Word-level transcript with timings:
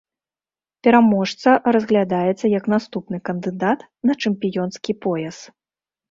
Пераможца 0.85 1.49
разглядаецца 1.75 2.45
як 2.57 2.65
наступны 2.73 3.17
кандыдат 3.29 3.79
на 4.11 4.17
чэмпіёнскі 4.25 4.91
пояс. 5.07 5.37